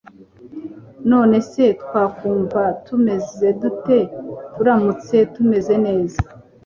[1.11, 3.99] None se twakumva tumeze dute
[4.53, 6.21] turamutse tumeze neza